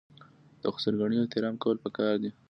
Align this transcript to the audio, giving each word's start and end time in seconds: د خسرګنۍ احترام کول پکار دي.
د 0.61 0.63
خسرګنۍ 0.73 1.17
احترام 1.19 1.55
کول 1.63 1.77
پکار 1.83 2.13
دي. 2.23 2.31